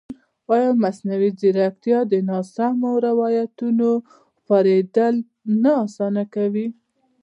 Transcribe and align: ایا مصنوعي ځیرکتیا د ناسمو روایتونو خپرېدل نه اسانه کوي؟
ایا 0.53 0.69
مصنوعي 0.83 1.29
ځیرکتیا 1.39 1.99
د 2.11 2.13
ناسمو 2.29 2.91
روایتونو 3.07 3.89
خپرېدل 4.41 5.15
نه 5.63 5.71
اسانه 5.85 6.23
کوي؟ 6.33 6.67